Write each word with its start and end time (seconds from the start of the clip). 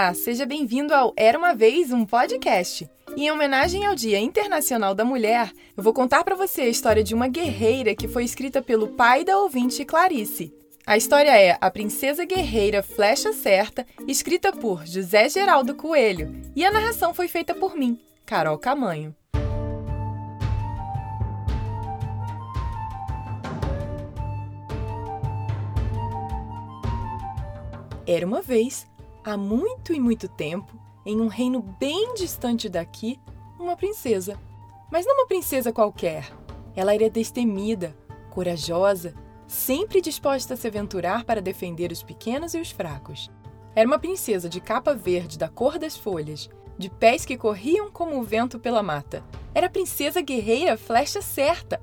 Olá, 0.00 0.14
seja 0.14 0.46
bem-vindo 0.46 0.94
ao 0.94 1.12
Era 1.14 1.36
uma 1.36 1.54
vez 1.54 1.92
um 1.92 2.06
podcast. 2.06 2.88
Em 3.14 3.30
homenagem 3.30 3.84
ao 3.84 3.94
Dia 3.94 4.18
Internacional 4.18 4.94
da 4.94 5.04
Mulher, 5.04 5.52
eu 5.76 5.82
vou 5.82 5.92
contar 5.92 6.24
para 6.24 6.34
você 6.34 6.62
a 6.62 6.68
história 6.68 7.04
de 7.04 7.14
uma 7.14 7.28
guerreira 7.28 7.94
que 7.94 8.08
foi 8.08 8.24
escrita 8.24 8.62
pelo 8.62 8.88
pai 8.88 9.24
da 9.24 9.36
ouvinte 9.36 9.84
Clarice. 9.84 10.54
A 10.86 10.96
história 10.96 11.38
é 11.38 11.58
A 11.60 11.70
Princesa 11.70 12.24
Guerreira 12.24 12.82
Flecha 12.82 13.34
Certa, 13.34 13.86
escrita 14.08 14.54
por 14.54 14.86
José 14.86 15.28
Geraldo 15.28 15.74
Coelho, 15.74 16.32
e 16.56 16.64
a 16.64 16.72
narração 16.72 17.12
foi 17.12 17.28
feita 17.28 17.54
por 17.54 17.76
mim, 17.76 18.00
Carol 18.24 18.56
Camanho. 18.56 19.14
Era 28.06 28.26
uma 28.26 28.42
vez, 28.42 28.88
há 29.24 29.36
muito 29.36 29.92
e 29.92 30.00
muito 30.00 30.28
tempo, 30.28 30.78
em 31.04 31.20
um 31.20 31.28
reino 31.28 31.60
bem 31.78 32.14
distante 32.14 32.68
daqui, 32.68 33.18
uma 33.58 33.76
princesa. 33.76 34.38
Mas 34.90 35.06
não 35.06 35.14
uma 35.14 35.26
princesa 35.26 35.72
qualquer. 35.72 36.30
Ela 36.74 36.94
era 36.94 37.10
destemida, 37.10 37.96
corajosa, 38.30 39.14
sempre 39.46 40.00
disposta 40.00 40.54
a 40.54 40.56
se 40.56 40.66
aventurar 40.66 41.24
para 41.24 41.42
defender 41.42 41.90
os 41.90 42.02
pequenos 42.02 42.54
e 42.54 42.60
os 42.60 42.70
fracos. 42.70 43.30
Era 43.74 43.86
uma 43.86 43.98
princesa 43.98 44.48
de 44.48 44.60
capa 44.60 44.94
verde 44.94 45.38
da 45.38 45.48
cor 45.48 45.78
das 45.78 45.96
folhas, 45.96 46.48
de 46.78 46.88
pés 46.88 47.24
que 47.24 47.36
corriam 47.36 47.90
como 47.90 48.18
o 48.18 48.22
vento 48.22 48.58
pela 48.58 48.82
mata. 48.82 49.24
Era 49.54 49.66
a 49.66 49.70
princesa 49.70 50.20
guerreira 50.20 50.76
Flecha 50.76 51.20
Certa. 51.20 51.80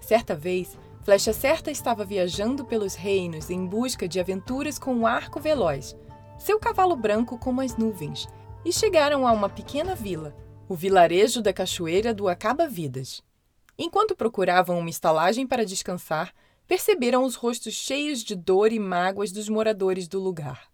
Certa 0.00 0.34
vez, 0.34 0.76
Flecha 1.02 1.32
Certa 1.32 1.70
estava 1.70 2.04
viajando 2.04 2.64
pelos 2.64 2.94
reinos 2.94 3.50
em 3.50 3.64
busca 3.64 4.06
de 4.06 4.20
aventuras 4.20 4.78
com 4.78 4.94
um 4.94 5.06
arco 5.06 5.40
veloz, 5.40 5.96
seu 6.38 6.58
cavalo 6.58 6.96
branco 6.96 7.38
como 7.38 7.60
as 7.60 7.76
nuvens, 7.76 8.26
e 8.64 8.72
chegaram 8.72 9.26
a 9.26 9.32
uma 9.32 9.48
pequena 9.48 9.94
vila, 9.94 10.34
o 10.68 10.74
vilarejo 10.74 11.42
da 11.42 11.52
Cachoeira 11.52 12.14
do 12.14 12.28
Acaba-Vidas. 12.28 13.22
Enquanto 13.78 14.16
procuravam 14.16 14.78
uma 14.78 14.90
estalagem 14.90 15.46
para 15.46 15.64
descansar, 15.64 16.32
perceberam 16.66 17.24
os 17.24 17.34
rostos 17.34 17.74
cheios 17.74 18.22
de 18.22 18.34
dor 18.34 18.72
e 18.72 18.78
mágoas 18.78 19.32
dos 19.32 19.48
moradores 19.48 20.08
do 20.08 20.20
lugar. 20.20 20.68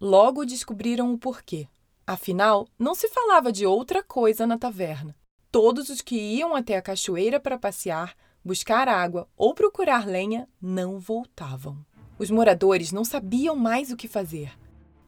Logo 0.00 0.44
descobriram 0.44 1.12
o 1.12 1.18
porquê. 1.18 1.68
Afinal, 2.06 2.66
não 2.78 2.94
se 2.94 3.08
falava 3.08 3.52
de 3.52 3.66
outra 3.66 4.02
coisa 4.02 4.46
na 4.46 4.58
taverna. 4.58 5.14
Todos 5.52 5.88
os 5.88 6.00
que 6.00 6.16
iam 6.16 6.54
até 6.54 6.76
a 6.76 6.82
cachoeira 6.82 7.38
para 7.38 7.58
passear 7.58 8.16
buscar 8.44 8.88
água 8.88 9.28
ou 9.36 9.54
procurar 9.54 10.06
lenha 10.06 10.48
não 10.60 10.98
voltavam. 10.98 11.84
Os 12.18 12.30
moradores 12.30 12.92
não 12.92 13.04
sabiam 13.04 13.56
mais 13.56 13.90
o 13.90 13.96
que 13.96 14.08
fazer. 14.08 14.52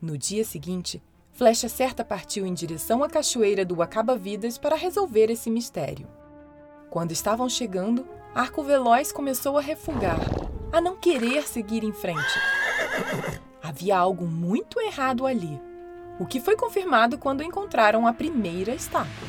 No 0.00 0.16
dia 0.16 0.44
seguinte, 0.44 1.02
Flecha 1.32 1.68
Certa 1.68 2.04
partiu 2.04 2.46
em 2.46 2.54
direção 2.54 3.02
à 3.02 3.08
cachoeira 3.08 3.64
do 3.64 3.82
Acaba-Vidas 3.82 4.56
para 4.56 4.76
resolver 4.76 5.28
esse 5.28 5.50
mistério. 5.50 6.06
Quando 6.88 7.10
estavam 7.10 7.48
chegando, 7.48 8.06
Arco 8.32 8.62
Veloz 8.62 9.10
começou 9.10 9.58
a 9.58 9.60
refugar, 9.60 10.20
a 10.72 10.80
não 10.80 10.96
querer 10.96 11.48
seguir 11.48 11.82
em 11.82 11.92
frente. 11.92 12.38
Havia 13.60 13.98
algo 13.98 14.24
muito 14.24 14.80
errado 14.80 15.26
ali, 15.26 15.60
o 16.20 16.26
que 16.26 16.40
foi 16.40 16.54
confirmado 16.54 17.18
quando 17.18 17.42
encontraram 17.42 18.06
a 18.06 18.12
primeira 18.12 18.72
estátua. 18.72 19.28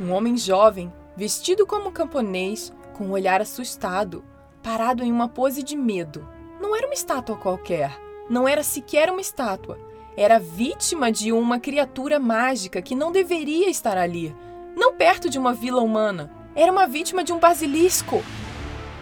Um 0.00 0.10
homem 0.10 0.38
jovem, 0.38 0.90
vestido 1.14 1.66
como 1.66 1.92
camponês, 1.92 2.72
com 2.94 3.04
um 3.04 3.10
olhar 3.10 3.42
assustado, 3.42 4.24
parado 4.62 5.04
em 5.04 5.12
uma 5.12 5.28
pose 5.28 5.62
de 5.62 5.76
medo. 5.76 6.26
Não 6.58 6.74
era 6.74 6.86
uma 6.86 6.94
estátua 6.94 7.36
qualquer, 7.36 7.94
não 8.28 8.46
era 8.46 8.62
sequer 8.62 9.10
uma 9.10 9.20
estátua. 9.20 9.78
Era 10.16 10.38
vítima 10.38 11.10
de 11.10 11.32
uma 11.32 11.58
criatura 11.58 12.18
mágica 12.18 12.82
que 12.82 12.94
não 12.94 13.10
deveria 13.10 13.70
estar 13.70 13.96
ali, 13.96 14.34
não 14.76 14.94
perto 14.94 15.30
de 15.30 15.38
uma 15.38 15.54
vila 15.54 15.80
humana. 15.80 16.30
Era 16.54 16.70
uma 16.70 16.86
vítima 16.86 17.24
de 17.24 17.32
um 17.32 17.38
basilisco. 17.38 18.22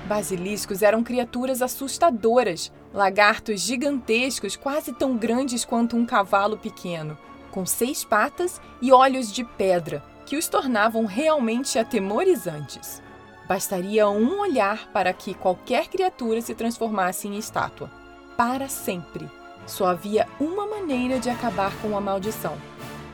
Basiliscos 0.07 0.83
eram 0.83 1.03
criaturas 1.03 1.63
assustadoras, 1.63 2.73
lagartos 2.93 3.61
gigantescos, 3.61 4.57
quase 4.57 4.93
tão 4.93 5.17
grandes 5.17 5.65
quanto 5.65 5.97
um 5.97 6.07
cavalo 6.07 6.59
pequeno, 6.59 7.17
com 7.51 7.67
seis 7.67 8.05
patas 8.05 8.61
e 8.81 8.93
olhos 8.93 9.33
de 9.33 9.45
pedra, 9.45 10.03
que 10.27 10.37
os 10.37 10.49
tornavam 10.49 11.07
realmente 11.07 11.79
atemorizantes. 11.79 13.03
Bastaria 13.49 14.09
um 14.09 14.39
olhar 14.41 14.93
para 14.93 15.13
que 15.13 15.35
qualquer 15.35 15.89
criatura 15.89 16.41
se 16.41 16.55
transformasse 16.55 17.27
em 17.27 17.37
estátua. 17.37 18.00
Para 18.41 18.71
sempre. 18.71 19.29
Só 19.67 19.85
havia 19.85 20.27
uma 20.41 20.67
maneira 20.67 21.21
de 21.21 21.29
acabar 21.29 21.79
com 21.83 21.95
a 21.95 22.01
maldição: 22.01 22.57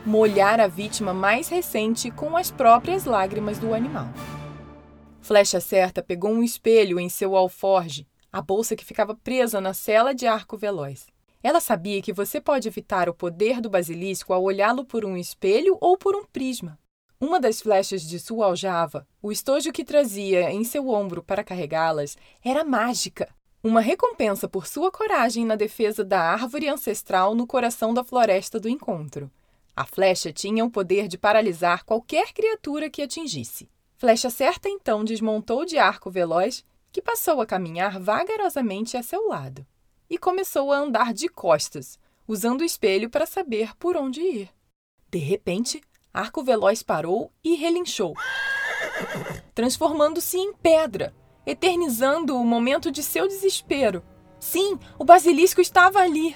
molhar 0.05 0.57
a 0.61 0.67
vítima 0.67 1.13
mais 1.13 1.49
recente 1.49 2.09
com 2.09 2.37
as 2.37 2.49
próprias 2.49 3.03
lágrimas 3.03 3.59
do 3.59 3.73
animal. 3.73 4.07
Flecha 5.19 5.59
Certa 5.59 6.01
pegou 6.01 6.31
um 6.31 6.41
espelho 6.41 6.97
em 6.97 7.09
seu 7.09 7.35
alforge, 7.35 8.07
a 8.31 8.41
bolsa 8.41 8.73
que 8.73 8.85
ficava 8.85 9.13
presa 9.15 9.59
na 9.59 9.73
cela 9.73 10.15
de 10.15 10.25
arco 10.25 10.55
veloz. 10.55 11.07
Ela 11.43 11.59
sabia 11.59 12.01
que 12.01 12.13
você 12.13 12.39
pode 12.39 12.69
evitar 12.69 13.09
o 13.09 13.13
poder 13.13 13.59
do 13.59 13.69
basilisco 13.69 14.31
ao 14.31 14.43
olhá-lo 14.43 14.85
por 14.85 15.03
um 15.03 15.17
espelho 15.17 15.77
ou 15.81 15.97
por 15.97 16.15
um 16.15 16.23
prisma. 16.23 16.79
Uma 17.19 17.37
das 17.37 17.59
flechas 17.59 18.01
de 18.03 18.17
sua 18.17 18.45
aljava, 18.45 19.05
o 19.21 19.29
estojo 19.29 19.73
que 19.73 19.83
trazia 19.83 20.49
em 20.51 20.63
seu 20.63 20.87
ombro 20.87 21.21
para 21.21 21.43
carregá-las, 21.43 22.15
era 22.41 22.63
mágica. 22.63 23.27
Uma 23.63 23.81
recompensa 23.81 24.47
por 24.47 24.67
sua 24.67 24.91
coragem 24.91 25.45
na 25.45 25.55
defesa 25.55 26.03
da 26.03 26.21
árvore 26.21 26.69
ancestral 26.69 27.33
no 27.33 27.47
coração 27.47 27.93
da 27.93 28.03
floresta 28.03 28.59
do 28.59 28.69
encontro. 28.69 29.31
A 29.75 29.85
flecha 29.85 30.31
tinha 30.31 30.63
o 30.63 30.69
poder 30.69 31.07
de 31.07 31.17
paralisar 31.17 31.83
qualquer 31.83 32.33
criatura 32.33 32.89
que 32.89 33.01
atingisse. 33.01 33.69
Flecha 33.97 34.29
certa 34.29 34.69
então 34.69 35.03
desmontou 35.03 35.65
de 35.65 35.77
arco 35.77 36.11
veloz, 36.11 36.63
que 36.91 37.01
passou 37.01 37.41
a 37.41 37.45
caminhar 37.45 37.99
vagarosamente 37.99 38.95
a 38.95 39.03
seu 39.03 39.27
lado. 39.27 39.65
E 40.09 40.17
começou 40.17 40.71
a 40.71 40.77
andar 40.77 41.13
de 41.13 41.27
costas, 41.27 41.99
usando 42.27 42.61
o 42.61 42.65
espelho 42.65 43.09
para 43.09 43.25
saber 43.25 43.75
por 43.77 43.97
onde 43.97 44.21
ir. 44.21 44.49
De 45.09 45.17
repente, 45.17 45.81
Arco 46.13 46.43
Veloz 46.43 46.81
parou 46.81 47.31
e 47.43 47.55
relinchou, 47.55 48.15
transformando-se 49.53 50.37
em 50.37 50.53
pedra, 50.53 51.13
eternizando 51.47 52.35
o 52.35 52.45
momento 52.45 52.91
de 52.91 53.01
seu 53.01 53.25
desespero. 53.25 54.03
Sim, 54.37 54.77
o 54.99 55.05
basilisco 55.05 55.61
estava 55.61 55.99
ali. 55.99 56.35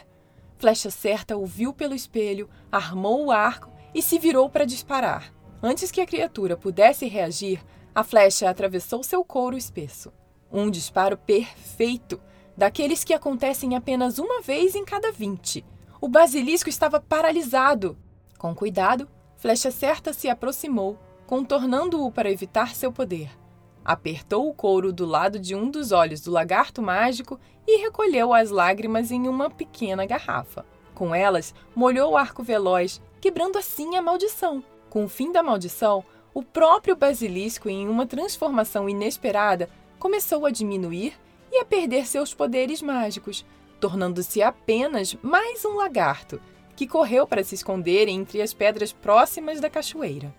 Flecha 0.57 0.89
Certa 0.89 1.35
o 1.35 1.45
viu 1.45 1.73
pelo 1.73 1.93
espelho, 1.93 2.49
armou 2.71 3.25
o 3.25 3.31
arco 3.31 3.69
e 3.93 4.01
se 4.01 4.17
virou 4.17 4.49
para 4.49 4.65
disparar. 4.65 5.33
Antes 5.61 5.91
que 5.91 5.99
a 5.99 6.05
criatura 6.05 6.55
pudesse 6.55 7.07
reagir, 7.07 7.61
a 7.93 8.05
flecha 8.05 8.49
atravessou 8.49 9.03
seu 9.03 9.21
couro 9.23 9.57
espesso. 9.57 10.13
Um 10.49 10.71
disparo 10.71 11.17
perfeito, 11.17 12.21
daqueles 12.55 13.03
que 13.03 13.13
acontecem 13.13 13.75
apenas 13.75 14.17
uma 14.17 14.41
vez 14.41 14.75
em 14.75 14.85
cada 14.85 15.11
vinte. 15.11 15.65
O 15.99 16.07
basilisco 16.07 16.69
estava 16.69 17.01
paralisado. 17.01 17.97
Com 18.37 18.55
cuidado, 18.55 19.09
Flecha 19.35 19.71
Certa 19.71 20.13
se 20.13 20.29
aproximou, 20.29 20.97
contornando-o 21.27 22.09
para 22.11 22.31
evitar 22.31 22.73
seu 22.75 22.93
poder. 22.93 23.40
Apertou 23.83 24.47
o 24.47 24.53
couro 24.53 24.93
do 24.93 25.05
lado 25.05 25.39
de 25.39 25.55
um 25.55 25.69
dos 25.69 25.91
olhos 25.91 26.21
do 26.21 26.31
lagarto 26.31 26.81
mágico 26.81 27.39
e 27.67 27.81
recolheu 27.81 28.33
as 28.33 28.49
lágrimas 28.51 29.11
em 29.11 29.27
uma 29.27 29.49
pequena 29.49 30.05
garrafa. 30.05 30.65
Com 30.93 31.15
elas, 31.15 31.53
molhou 31.75 32.11
o 32.11 32.17
arco 32.17 32.43
veloz, 32.43 33.01
quebrando 33.19 33.57
assim 33.57 33.95
a 33.95 34.01
maldição. 34.01 34.63
Com 34.89 35.05
o 35.05 35.09
fim 35.09 35.31
da 35.31 35.41
maldição, 35.41 36.03
o 36.33 36.43
próprio 36.43 36.95
basilisco, 36.95 37.69
em 37.69 37.87
uma 37.87 38.05
transformação 38.05 38.87
inesperada, 38.87 39.69
começou 39.97 40.45
a 40.45 40.51
diminuir 40.51 41.13
e 41.51 41.57
a 41.57 41.65
perder 41.65 42.07
seus 42.07 42.33
poderes 42.33 42.81
mágicos, 42.81 43.45
tornando-se 43.79 44.41
apenas 44.41 45.15
mais 45.21 45.65
um 45.65 45.75
lagarto 45.75 46.39
que 46.75 46.87
correu 46.87 47.27
para 47.27 47.43
se 47.43 47.55
esconder 47.55 48.07
entre 48.07 48.41
as 48.41 48.53
pedras 48.53 48.93
próximas 48.93 49.59
da 49.59 49.69
cachoeira. 49.69 50.33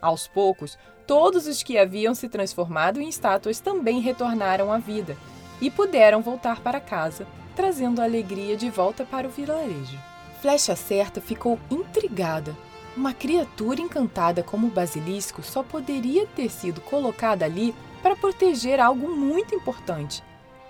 Aos 0.00 0.26
poucos, 0.28 0.78
todos 1.06 1.46
os 1.46 1.62
que 1.62 1.78
haviam 1.78 2.14
se 2.14 2.28
transformado 2.28 3.00
em 3.00 3.08
estátuas 3.08 3.60
também 3.60 4.00
retornaram 4.00 4.72
à 4.72 4.78
vida 4.78 5.16
e 5.60 5.70
puderam 5.70 6.22
voltar 6.22 6.60
para 6.60 6.80
casa, 6.80 7.26
trazendo 7.54 8.00
a 8.00 8.04
alegria 8.04 8.56
de 8.56 8.68
volta 8.68 9.04
para 9.04 9.26
o 9.26 9.30
vilarejo. 9.30 9.98
Flecha 10.40 10.76
Certa 10.76 11.20
ficou 11.20 11.58
intrigada. 11.70 12.54
Uma 12.96 13.12
criatura 13.12 13.80
encantada 13.80 14.42
como 14.42 14.66
o 14.66 14.70
basilisco 14.70 15.42
só 15.42 15.62
poderia 15.62 16.26
ter 16.26 16.50
sido 16.50 16.80
colocada 16.80 17.44
ali 17.44 17.74
para 18.02 18.16
proteger 18.16 18.80
algo 18.80 19.08
muito 19.08 19.54
importante. 19.54 20.22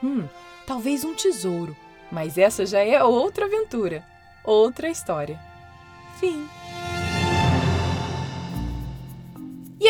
Hum, 0.02 0.24
talvez 0.66 1.04
um 1.04 1.14
tesouro. 1.14 1.76
Mas 2.10 2.38
essa 2.38 2.64
já 2.64 2.80
é 2.80 3.02
outra 3.02 3.46
aventura 3.46 4.04
outra 4.46 4.88
história. 4.88 5.38
Fim. 6.20 6.48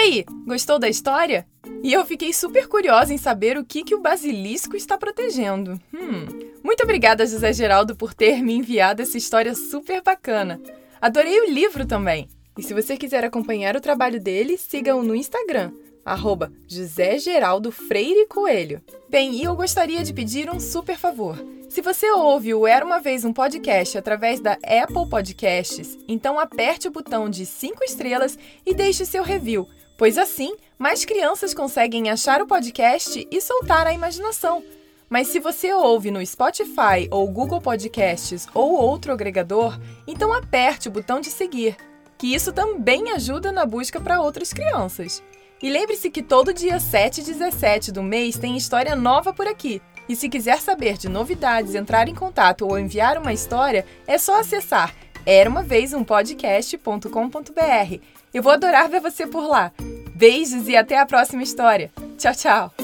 Aí, 0.06 0.25
gostou 0.47 0.79
da 0.79 0.88
história? 0.88 1.47
E 1.82 1.93
eu 1.93 2.05
fiquei 2.06 2.32
super 2.32 2.69
curiosa 2.69 3.12
em 3.12 3.19
saber 3.19 3.58
o 3.58 3.64
que, 3.64 3.82
que 3.82 3.94
o 3.94 4.00
basilisco 4.00 4.76
está 4.76 4.97
protegendo. 4.97 5.81
Hum. 5.93 6.26
Muito 6.62 6.82
obrigada, 6.82 7.26
José 7.26 7.53
Geraldo, 7.53 7.97
por 7.97 8.14
ter 8.14 8.43
me 8.43 8.55
enviado 8.55 9.03
essa 9.03 9.19
história 9.19 9.55
super 9.55 10.03
bacana. 10.03 10.61
Adorei 11.00 11.41
o 11.41 11.50
livro 11.50 11.85
também! 11.85 12.29
E 12.56 12.62
se 12.62 12.73
você 12.73 12.97
quiser 12.97 13.23
acompanhar 13.25 13.76
o 13.76 13.81
trabalho 13.81 14.20
dele, 14.20 14.56
siga-o 14.56 15.03
no 15.03 15.14
Instagram, 15.14 15.73
arroba 16.05 16.50
José 16.67 17.19
Geraldo 17.19 17.70
Freire 17.70 18.26
Coelho. 18.26 18.81
Bem, 19.11 19.35
e 19.35 19.44
eu 19.44 19.55
gostaria 19.55 20.03
de 20.03 20.14
pedir 20.14 20.49
um 20.49 20.58
super 20.58 20.97
favor. 20.97 21.37
Se 21.69 21.82
você 21.82 22.11
ouve 22.12 22.55
o 22.55 22.67
Era 22.67 22.87
Uma 22.87 23.00
Vez 23.00 23.25
um 23.25 23.32
Podcast 23.32 23.99
através 23.99 24.41
da 24.41 24.53
Apple 24.53 25.08
Podcasts, 25.11 25.99
então 26.08 26.38
aperte 26.38 26.88
o 26.88 26.91
botão 26.91 27.29
de 27.29 27.44
5 27.44 27.85
estrelas 27.85 28.38
e 28.64 28.73
deixe 28.73 29.05
seu 29.05 29.23
review, 29.23 29.69
pois 29.96 30.19
assim 30.19 30.54
mais 30.78 31.04
crianças 31.04 31.54
conseguem 31.54 32.10
achar 32.10 32.43
o 32.43 32.46
podcast 32.46 33.26
e 33.31 33.40
soltar 33.40 33.87
a 33.87 33.93
imaginação. 33.93 34.62
Mas 35.08 35.28
se 35.28 35.38
você 35.38 35.72
ouve 35.72 36.10
no 36.10 36.25
Spotify 36.25 37.08
ou 37.10 37.31
Google 37.31 37.60
Podcasts 37.60 38.46
ou 38.52 38.72
outro 38.72 39.12
agregador, 39.12 39.78
então 40.06 40.32
aperte 40.32 40.88
o 40.88 40.90
botão 40.90 41.20
de 41.20 41.31
seguir, 41.31 41.76
que 42.19 42.34
isso 42.34 42.52
também 42.52 43.12
ajuda 43.12 43.52
na 43.52 43.64
busca 43.64 44.00
para 44.00 44.20
outras 44.20 44.52
crianças. 44.52 45.22
E 45.62 45.70
lembre-se 45.70 46.10
que 46.10 46.22
todo 46.22 46.52
dia 46.52 46.78
7 46.78 47.20
e 47.20 47.25
17 47.25 47.93
do 47.93 48.02
mês 48.02 48.37
tem 48.37 48.56
história 48.56 48.94
nova 48.94 49.32
por 49.32 49.46
aqui. 49.46 49.81
E 50.08 50.14
se 50.14 50.28
quiser 50.28 50.60
saber 50.60 50.98
de 50.98 51.08
novidades, 51.08 51.75
entrar 51.75 52.08
em 52.08 52.14
contato 52.14 52.66
ou 52.66 52.78
enviar 52.78 53.16
uma 53.19 53.32
história, 53.32 53.87
é 54.06 54.19
só 54.19 54.40
acessar 54.40 54.94
era 55.26 55.50
uma 55.50 55.62
vez 55.62 55.93
um 55.93 56.05
podcast.com.br. 56.05 58.00
Eu 58.32 58.43
vou 58.43 58.52
adorar 58.52 58.88
ver 58.88 59.00
você 59.00 59.26
por 59.26 59.46
lá. 59.46 59.73
Beijos 60.14 60.69
e 60.69 60.76
até 60.76 60.99
a 60.99 61.05
próxima 61.05 61.43
história. 61.43 61.90
Tchau, 62.17 62.34
tchau. 62.34 62.75